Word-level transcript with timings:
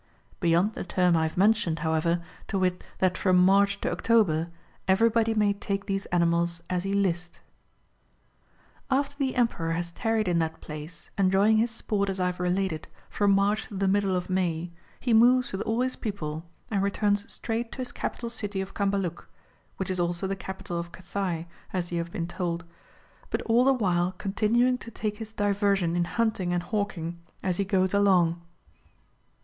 Beyond 0.39 0.73
the 0.73 0.83
term 0.83 1.15
I 1.15 1.27
have 1.27 1.37
mentioned, 1.37 1.77
how 1.85 1.93
ever, 1.93 2.23
to 2.47 2.57
wit 2.57 2.83
that 2.97 3.19
from 3.19 3.37
March 3.37 3.79
to 3.81 3.91
October, 3.91 4.49
everybody 4.87 5.35
may 5.35 5.53
take 5.53 5.85
these 5.85 6.07
animals 6.07 6.59
as 6.71 6.81
he 6.83 6.91
list.*^ 6.91 7.37
After 8.89 9.15
the 9.15 9.35
Emperor 9.35 9.73
has 9.73 9.91
tarried 9.91 10.27
in 10.27 10.39
that 10.39 10.59
place, 10.59 11.11
enjoying 11.19 11.57
his 11.57 11.69
sport 11.69 12.09
as 12.09 12.19
I 12.19 12.25
have 12.25 12.39
related, 12.39 12.87
from 13.11 13.33
March 13.33 13.67
to 13.67 13.75
the 13.75 13.87
middle 13.87 14.15
of 14.15 14.27
May, 14.27 14.71
he 14.99 15.13
moves 15.13 15.51
with 15.51 15.61
all 15.61 15.81
his 15.81 15.95
people, 15.95 16.45
and 16.71 16.81
returns 16.81 17.31
straight 17.31 17.71
to 17.73 17.77
his 17.77 17.91
capital 17.91 18.31
city 18.31 18.59
of 18.59 18.73
Cambaluc 18.73 19.27
(which 19.77 19.91
is 19.91 19.99
also 19.99 20.25
the 20.25 20.35
capital 20.35 20.79
of 20.79 20.91
Cathay, 20.91 21.45
as 21.73 21.91
you 21.91 21.99
have 21.99 22.11
been 22.11 22.27
told), 22.27 22.63
but 23.29 23.43
all 23.43 23.63
the 23.63 23.71
while 23.71 24.13
con 24.13 24.33
tinuing 24.33 24.79
to 24.79 24.89
take 24.89 25.19
his 25.19 25.31
diversion 25.31 25.95
in 25.95 26.05
lulIUin^ 26.05 26.51
and 26.51 26.63
ha\v■kin^■ 26.63 27.15
as 27.43 27.57
he 27.57 27.63
goes 27.63 27.93
along. 27.93 28.41